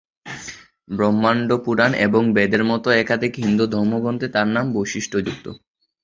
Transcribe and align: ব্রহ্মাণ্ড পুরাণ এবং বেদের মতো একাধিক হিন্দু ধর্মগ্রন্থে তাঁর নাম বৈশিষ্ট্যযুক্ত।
ব্রহ্মাণ্ড 0.89 1.49
পুরাণ 1.65 1.91
এবং 2.05 2.21
বেদের 2.35 2.63
মতো 2.63 2.87
একাধিক 3.01 3.33
হিন্দু 3.43 3.65
ধর্মগ্রন্থে 3.73 4.27
তাঁর 4.35 4.47
নাম 4.55 4.65
বৈশিষ্ট্যযুক্ত। 4.75 5.45